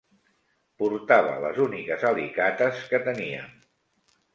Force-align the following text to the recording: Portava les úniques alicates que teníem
Portava 0.83 1.37
les 1.45 1.61
úniques 1.67 2.09
alicates 2.13 2.85
que 2.91 3.05
teníem 3.13 3.59